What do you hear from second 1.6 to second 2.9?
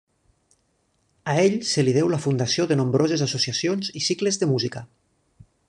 se li deu la fundació de